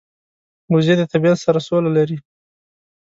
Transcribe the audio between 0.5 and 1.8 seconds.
وزې د طبیعت سره